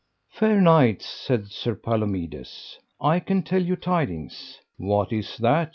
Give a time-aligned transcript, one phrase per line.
[0.31, 4.57] Fair knights, said Sir Palomides, I can tell you tidings.
[4.77, 5.69] What is that?